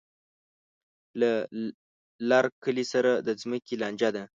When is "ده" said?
4.15-4.23